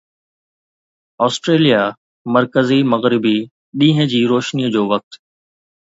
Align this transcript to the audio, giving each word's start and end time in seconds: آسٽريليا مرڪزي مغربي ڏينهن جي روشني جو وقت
آسٽريليا 1.25 1.81
مرڪزي 2.37 2.79
مغربي 2.95 3.37
ڏينهن 3.79 4.11
جي 4.15 4.19
روشني 4.33 4.73
جو 4.77 4.83
وقت 4.95 5.21